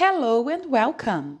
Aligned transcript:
Hello 0.00 0.48
and 0.48 0.70
welcome! 0.70 1.40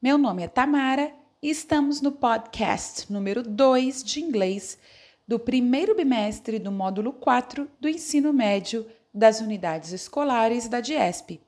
Meu 0.00 0.16
nome 0.16 0.44
é 0.44 0.46
Tamara 0.46 1.12
e 1.42 1.50
estamos 1.50 2.00
no 2.00 2.12
podcast 2.12 3.12
número 3.12 3.42
2 3.42 4.04
de 4.04 4.20
inglês 4.20 4.78
do 5.26 5.36
primeiro 5.36 5.96
bimestre 5.96 6.60
do 6.60 6.70
módulo 6.70 7.12
4 7.12 7.68
do 7.80 7.88
ensino 7.88 8.32
médio 8.32 8.86
das 9.12 9.40
unidades 9.40 9.90
escolares 9.90 10.68
da 10.68 10.80
DIESP. 10.80 11.40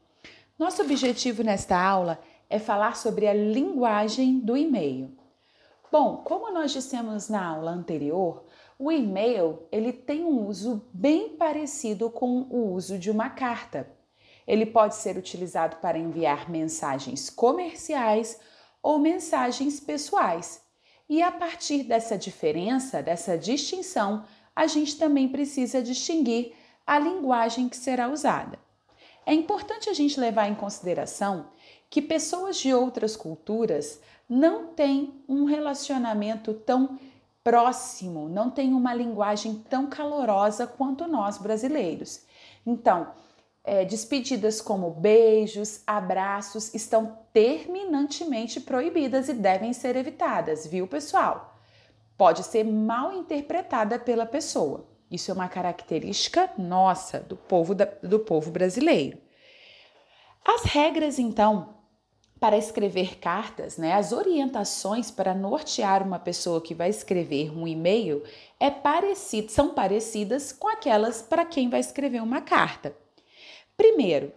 Nosso 0.59 0.83
objetivo 0.83 1.45
nesta 1.45 1.81
aula 1.81 2.19
é 2.49 2.59
falar 2.59 2.97
sobre 2.97 3.29
a 3.29 3.33
linguagem 3.33 4.41
do 4.41 4.57
e-mail. 4.57 5.17
Bom, 5.93 6.17
como 6.17 6.51
nós 6.51 6.73
dissemos 6.73 7.29
na 7.29 7.47
aula 7.47 7.71
anterior, 7.71 8.45
o 8.77 8.91
e-mail 8.91 9.61
ele 9.71 9.93
tem 9.93 10.25
um 10.25 10.49
uso 10.49 10.85
bem 10.93 11.29
parecido 11.29 12.11
com 12.11 12.41
o 12.51 12.73
uso 12.75 12.99
de 12.99 13.09
uma 13.09 13.31
carta. 13.31 14.00
Ele 14.51 14.67
pode 14.67 14.97
ser 14.97 15.17
utilizado 15.17 15.77
para 15.77 15.97
enviar 15.97 16.51
mensagens 16.51 17.31
comerciais 17.31 18.37
ou 18.83 18.99
mensagens 18.99 19.79
pessoais. 19.79 20.61
E 21.09 21.23
a 21.23 21.31
partir 21.31 21.85
dessa 21.85 22.19
diferença, 22.19 23.01
dessa 23.01 23.39
distinção, 23.39 24.25
a 24.57 24.67
gente 24.67 24.99
também 24.99 25.29
precisa 25.29 25.81
distinguir 25.81 26.53
a 26.85 26.99
linguagem 26.99 27.69
que 27.69 27.77
será 27.77 28.09
usada. 28.09 28.59
É 29.25 29.33
importante 29.33 29.89
a 29.89 29.95
gente 29.95 30.19
levar 30.19 30.49
em 30.49 30.57
consideração 30.57 31.51
que 31.89 32.03
pessoas 32.03 32.59
de 32.59 32.75
outras 32.75 33.15
culturas 33.15 34.01
não 34.29 34.67
têm 34.75 35.23
um 35.29 35.45
relacionamento 35.45 36.55
tão 36.55 36.99
próximo, 37.45 38.29
não 38.29 38.51
têm 38.51 38.75
uma 38.75 38.95
linguagem 38.95 39.65
tão 39.71 39.87
calorosa 39.87 40.67
quanto 40.67 41.07
nós 41.07 41.39
brasileiros. 41.39 42.25
Então, 42.67 43.13
é, 43.65 43.85
despedidas 43.85 44.61
como 44.61 44.91
beijos, 44.91 45.83
abraços 45.87 46.75
estão 46.75 47.19
terminantemente 47.33 48.61
proibidas 48.61 49.29
e 49.29 49.35
devem 49.35 49.73
ser 49.73 49.97
evitadas, 49.97 50.67
viu, 50.67 50.87
pessoal? 50.87 51.57
Pode 52.17 52.43
ser 52.45 52.65
mal 52.65 53.13
interpretada 53.13 53.99
pela 53.99 54.27
pessoa. 54.27 54.87
Isso 55.11 55.31
é 55.31 55.35
uma 55.35 55.49
característica 55.49 56.51
nossa, 56.57 57.21
do 57.21 57.37
povo, 57.37 57.75
da, 57.75 57.87
do 58.03 58.21
povo 58.21 58.51
brasileiro. 58.51 59.19
As 60.45 60.63
regras, 60.63 61.19
então, 61.19 61.75
para 62.39 62.57
escrever 62.57 63.19
cartas, 63.19 63.77
né, 63.77 63.93
as 63.93 64.13
orientações 64.13 65.11
para 65.11 65.35
nortear 65.35 66.03
uma 66.03 66.19
pessoa 66.19 66.61
que 66.61 66.75
vai 66.75 66.89
escrever 66.89 67.51
um 67.51 67.69
e-mail 67.69 68.23
é 68.59 68.71
parecido, 68.71 69.51
são 69.51 69.75
parecidas 69.75 70.51
com 70.53 70.69
aquelas 70.69 71.21
para 71.21 71.45
quem 71.45 71.69
vai 71.69 71.81
escrever 71.81 72.23
uma 72.23 72.41
carta. 72.41 72.97
Primeiro, 73.81 74.35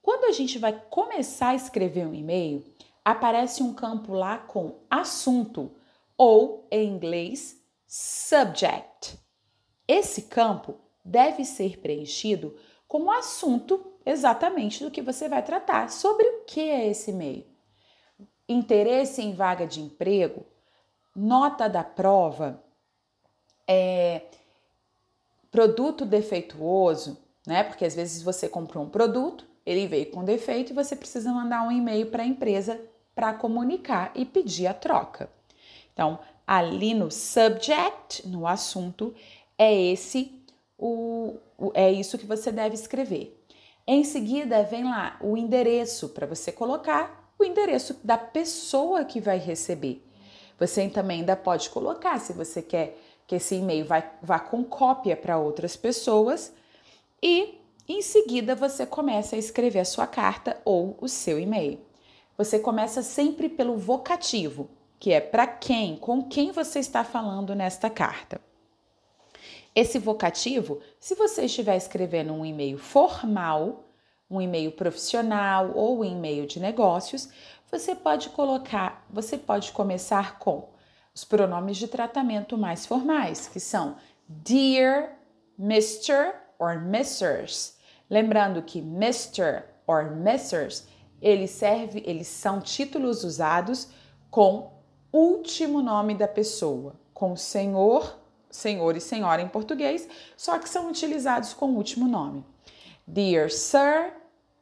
quando 0.00 0.26
a 0.26 0.30
gente 0.30 0.56
vai 0.56 0.72
começar 0.90 1.48
a 1.48 1.54
escrever 1.56 2.06
um 2.06 2.14
e-mail, 2.14 2.64
aparece 3.04 3.64
um 3.64 3.74
campo 3.74 4.12
lá 4.12 4.38
com 4.38 4.78
assunto 4.88 5.74
ou, 6.16 6.68
em 6.70 6.88
inglês, 6.88 7.60
subject. 7.84 9.18
Esse 9.88 10.22
campo 10.22 10.76
deve 11.04 11.44
ser 11.44 11.80
preenchido 11.80 12.56
com 12.86 13.02
o 13.06 13.10
assunto 13.10 13.92
exatamente 14.06 14.84
do 14.84 14.90
que 14.92 15.02
você 15.02 15.28
vai 15.28 15.42
tratar. 15.42 15.90
Sobre 15.90 16.24
o 16.24 16.44
que 16.44 16.60
é 16.60 16.86
esse 16.86 17.10
e-mail? 17.10 17.44
Interesse 18.48 19.20
em 19.20 19.34
vaga 19.34 19.66
de 19.66 19.80
emprego, 19.80 20.46
nota 21.12 21.66
da 21.66 21.82
prova, 21.82 22.62
é, 23.66 24.26
produto 25.50 26.06
defeituoso, 26.06 27.18
né? 27.50 27.64
Porque 27.64 27.84
às 27.84 27.96
vezes 27.96 28.22
você 28.22 28.48
comprou 28.48 28.84
um 28.84 28.88
produto, 28.88 29.44
ele 29.66 29.88
veio 29.88 30.08
com 30.12 30.24
defeito 30.24 30.70
e 30.70 30.74
você 30.74 30.94
precisa 30.94 31.32
mandar 31.32 31.62
um 31.62 31.72
e-mail 31.72 32.06
para 32.06 32.22
a 32.22 32.26
empresa 32.26 32.80
para 33.12 33.34
comunicar 33.34 34.12
e 34.14 34.24
pedir 34.24 34.68
a 34.68 34.72
troca. 34.72 35.28
Então, 35.92 36.20
ali 36.46 36.94
no 36.94 37.10
subject, 37.10 38.26
no 38.28 38.46
assunto, 38.46 39.12
é 39.58 39.74
esse 39.74 40.40
o, 40.78 41.38
o 41.58 41.72
é 41.74 41.90
isso 41.90 42.16
que 42.16 42.24
você 42.24 42.52
deve 42.52 42.76
escrever. 42.76 43.36
Em 43.84 44.04
seguida, 44.04 44.62
vem 44.62 44.84
lá 44.84 45.18
o 45.20 45.36
endereço 45.36 46.10
para 46.10 46.28
você 46.28 46.52
colocar 46.52 47.34
o 47.36 47.42
endereço 47.44 47.98
da 48.04 48.16
pessoa 48.16 49.04
que 49.04 49.20
vai 49.20 49.38
receber. 49.38 50.06
Você 50.56 50.88
também 50.88 51.20
ainda 51.20 51.34
pode 51.34 51.68
colocar, 51.68 52.20
se 52.20 52.32
você 52.32 52.62
quer 52.62 52.96
que 53.26 53.34
esse 53.34 53.56
e-mail 53.56 53.84
vá 54.22 54.38
com 54.38 54.62
cópia 54.62 55.16
para 55.16 55.36
outras 55.36 55.74
pessoas, 55.76 56.52
e 57.22 57.60
em 57.88 58.02
seguida 58.02 58.54
você 58.54 58.86
começa 58.86 59.34
a 59.34 59.38
escrever 59.38 59.80
a 59.80 59.84
sua 59.84 60.06
carta 60.06 60.60
ou 60.64 60.96
o 61.00 61.08
seu 61.08 61.38
e-mail. 61.38 61.80
Você 62.38 62.58
começa 62.58 63.02
sempre 63.02 63.48
pelo 63.48 63.76
vocativo, 63.76 64.70
que 64.98 65.12
é 65.12 65.20
para 65.20 65.46
quem, 65.46 65.96
com 65.96 66.22
quem 66.22 66.52
você 66.52 66.78
está 66.78 67.04
falando 67.04 67.54
nesta 67.54 67.90
carta. 67.90 68.40
Esse 69.74 69.98
vocativo, 69.98 70.80
se 70.98 71.14
você 71.14 71.44
estiver 71.44 71.76
escrevendo 71.76 72.32
um 72.32 72.46
e-mail 72.46 72.78
formal, 72.78 73.84
um 74.30 74.40
e-mail 74.40 74.72
profissional 74.72 75.72
ou 75.74 76.00
um 76.00 76.04
e-mail 76.04 76.46
de 76.46 76.60
negócios, 76.60 77.28
você 77.70 77.94
pode 77.94 78.30
colocar, 78.30 79.04
você 79.10 79.36
pode 79.36 79.72
começar 79.72 80.38
com 80.38 80.68
os 81.14 81.24
pronomes 81.24 81.76
de 81.76 81.88
tratamento 81.88 82.56
mais 82.56 82.86
formais, 82.86 83.48
que 83.48 83.60
são 83.60 83.96
dear, 84.28 85.18
Mr 85.58 86.34
or 86.60 86.74
Mrs. 86.74 87.72
Lembrando 88.08 88.62
que 88.62 88.78
Mr. 88.78 89.64
or 89.86 90.12
Mrs. 90.12 90.84
Eles, 91.20 91.50
serve, 91.50 92.02
eles 92.06 92.28
são 92.28 92.60
títulos 92.60 93.24
usados 93.24 93.88
com 94.30 94.72
último 95.12 95.82
nome 95.82 96.14
da 96.14 96.28
pessoa, 96.28 96.94
com 97.12 97.34
senhor, 97.34 98.18
senhor 98.48 98.96
e 98.96 99.00
senhora 99.00 99.42
em 99.42 99.48
português, 99.48 100.08
só 100.36 100.58
que 100.58 100.68
são 100.68 100.88
utilizados 100.88 101.52
com 101.52 101.74
último 101.74 102.06
nome. 102.06 102.44
Dear 103.06 103.50
Sir, 103.50 104.12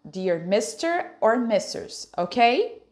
Dear 0.04 0.40
Mr. 0.40 1.16
or 1.20 1.34
Mrs., 1.34 2.08
ok? 2.16 2.82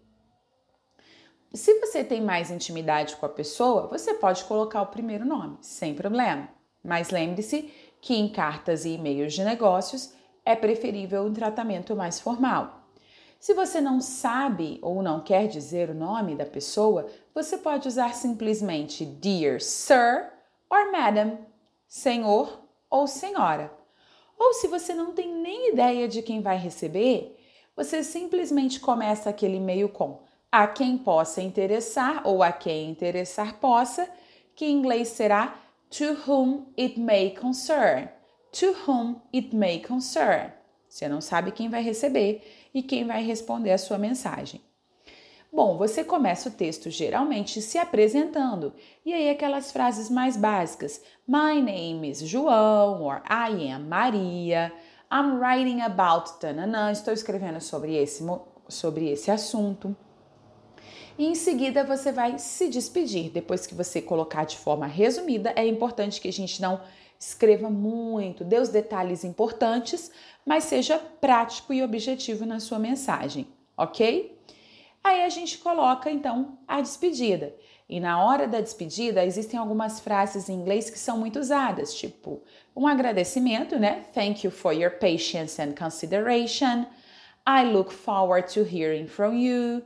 Se 1.54 1.80
você 1.80 2.04
tem 2.04 2.20
mais 2.20 2.50
intimidade 2.50 3.16
com 3.16 3.24
a 3.24 3.30
pessoa, 3.30 3.86
você 3.86 4.14
pode 4.14 4.44
colocar 4.44 4.82
o 4.82 4.88
primeiro 4.88 5.24
nome, 5.24 5.56
sem 5.62 5.94
problema. 5.94 6.48
Mas 6.84 7.10
lembre-se 7.10 7.72
que 8.06 8.14
em 8.14 8.28
cartas 8.28 8.84
e 8.84 8.90
e-mails 8.90 9.34
de 9.34 9.42
negócios 9.42 10.12
é 10.44 10.54
preferível 10.54 11.24
um 11.24 11.32
tratamento 11.32 11.96
mais 11.96 12.20
formal. 12.20 12.84
Se 13.36 13.52
você 13.52 13.80
não 13.80 14.00
sabe 14.00 14.78
ou 14.80 15.02
não 15.02 15.18
quer 15.18 15.48
dizer 15.48 15.90
o 15.90 15.94
nome 15.94 16.36
da 16.36 16.46
pessoa, 16.46 17.08
você 17.34 17.58
pode 17.58 17.88
usar 17.88 18.14
simplesmente 18.14 19.04
Dear 19.04 19.60
Sir 19.60 20.30
or 20.70 20.92
Madam, 20.92 21.36
Senhor 21.88 22.60
ou 22.88 23.08
Senhora. 23.08 23.72
Ou 24.38 24.54
se 24.54 24.68
você 24.68 24.94
não 24.94 25.10
tem 25.10 25.34
nem 25.34 25.72
ideia 25.72 26.06
de 26.06 26.22
quem 26.22 26.40
vai 26.40 26.58
receber, 26.58 27.36
você 27.74 28.04
simplesmente 28.04 28.78
começa 28.78 29.30
aquele 29.30 29.56
e-mail 29.56 29.88
com 29.88 30.20
a 30.52 30.68
quem 30.68 30.96
possa 30.96 31.42
interessar 31.42 32.22
ou 32.24 32.40
a 32.40 32.52
quem 32.52 32.88
interessar 32.88 33.58
possa, 33.58 34.08
que 34.54 34.64
em 34.64 34.78
inglês 34.78 35.08
será 35.08 35.65
to 35.90 36.14
whom 36.26 36.66
it 36.76 36.98
may 36.98 37.30
concern. 37.30 38.08
To 38.52 38.74
whom 38.86 39.22
it 39.32 39.54
may 39.54 39.80
concern. 39.80 40.52
Você 40.88 41.08
não 41.08 41.20
sabe 41.20 41.52
quem 41.52 41.68
vai 41.68 41.82
receber 41.82 42.42
e 42.72 42.82
quem 42.82 43.06
vai 43.06 43.22
responder 43.22 43.72
a 43.72 43.78
sua 43.78 43.98
mensagem. 43.98 44.60
Bom, 45.52 45.76
você 45.78 46.04
começa 46.04 46.48
o 46.48 46.52
texto 46.52 46.90
geralmente 46.90 47.62
se 47.62 47.78
apresentando, 47.78 48.74
e 49.04 49.12
aí 49.12 49.30
aquelas 49.30 49.72
frases 49.72 50.10
mais 50.10 50.36
básicas: 50.36 51.00
My 51.26 51.60
name 51.62 52.10
is 52.10 52.20
João, 52.20 53.02
or 53.02 53.22
I 53.28 53.70
am 53.70 53.88
Maria, 53.88 54.72
I'm 55.10 55.38
writing 55.38 55.80
about 55.82 56.38
tananã, 56.40 56.90
estou 56.90 57.14
escrevendo 57.14 57.60
sobre 57.60 57.94
esse, 57.94 58.24
sobre 58.68 59.08
esse 59.10 59.30
assunto 59.30 59.96
e 61.18 61.26
em 61.26 61.34
seguida 61.34 61.84
você 61.84 62.12
vai 62.12 62.38
se 62.38 62.68
despedir. 62.68 63.30
Depois 63.30 63.66
que 63.66 63.74
você 63.74 64.02
colocar 64.02 64.44
de 64.44 64.56
forma 64.56 64.86
resumida, 64.86 65.52
é 65.56 65.66
importante 65.66 66.20
que 66.20 66.28
a 66.28 66.32
gente 66.32 66.60
não 66.60 66.80
escreva 67.18 67.70
muito, 67.70 68.44
dê 68.44 68.58
os 68.58 68.68
detalhes 68.68 69.24
importantes, 69.24 70.10
mas 70.44 70.64
seja 70.64 70.98
prático 70.98 71.72
e 71.72 71.82
objetivo 71.82 72.44
na 72.44 72.60
sua 72.60 72.78
mensagem, 72.78 73.46
ok? 73.76 74.38
Aí 75.02 75.22
a 75.22 75.28
gente 75.28 75.58
coloca 75.58 76.10
então 76.10 76.58
a 76.66 76.80
despedida. 76.80 77.54
E 77.88 78.00
na 78.00 78.22
hora 78.22 78.48
da 78.48 78.60
despedida 78.60 79.24
existem 79.24 79.58
algumas 79.58 80.00
frases 80.00 80.48
em 80.48 80.54
inglês 80.54 80.90
que 80.90 80.98
são 80.98 81.18
muito 81.18 81.38
usadas, 81.38 81.94
tipo 81.94 82.42
um 82.74 82.86
agradecimento, 82.86 83.78
né? 83.78 84.04
Thank 84.12 84.44
you 84.44 84.50
for 84.50 84.72
your 84.72 84.90
patience 84.90 85.62
and 85.62 85.72
consideration. 85.72 86.84
I 87.46 87.64
look 87.64 87.92
forward 87.92 88.52
to 88.54 88.62
hearing 88.62 89.06
from 89.06 89.34
you. 89.34 89.84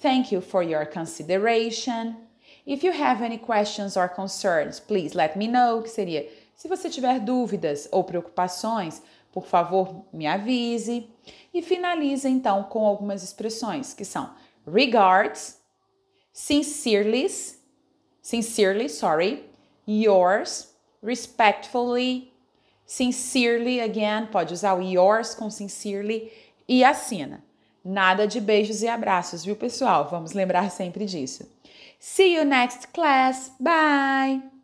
Thank 0.00 0.30
you 0.30 0.40
for 0.40 0.62
your 0.62 0.86
consideration. 0.86 2.16
If 2.64 2.84
you 2.84 2.92
have 2.92 3.20
any 3.22 3.38
questions 3.38 3.96
or 3.96 4.08
concerns, 4.08 4.78
please 4.78 5.14
let 5.14 5.36
me 5.36 5.48
know, 5.48 5.82
que 5.82 5.90
seria 5.90 6.28
se 6.54 6.68
você 6.68 6.90
tiver 6.90 7.20
dúvidas 7.20 7.88
ou 7.90 8.04
preocupações, 8.04 9.00
por 9.32 9.46
favor, 9.46 10.04
me 10.12 10.26
avise. 10.26 11.08
E 11.52 11.62
finaliza 11.62 12.28
então 12.28 12.64
com 12.64 12.84
algumas 12.84 13.22
expressões 13.22 13.94
que 13.94 14.04
são 14.04 14.34
regards, 14.66 15.60
sincerely, 16.32 17.26
sincerely, 18.20 18.88
sorry, 18.88 19.44
yours, 19.86 20.74
respectfully, 21.02 22.32
sincerely, 22.86 23.80
again, 23.80 24.26
pode 24.26 24.52
usar 24.52 24.74
o 24.74 24.82
yours 24.82 25.34
com 25.34 25.50
sincerely 25.50 26.32
e 26.68 26.84
assina. 26.84 27.47
Nada 27.88 28.26
de 28.26 28.38
beijos 28.38 28.82
e 28.82 28.86
abraços, 28.86 29.42
viu, 29.42 29.56
pessoal? 29.56 30.08
Vamos 30.10 30.34
lembrar 30.34 30.70
sempre 30.70 31.06
disso. 31.06 31.48
See 31.98 32.36
you 32.36 32.44
next 32.44 32.88
class. 32.88 33.50
Bye! 33.58 34.57